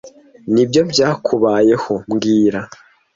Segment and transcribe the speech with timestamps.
[0.53, 2.59] Nibyo byakubayeho mbwira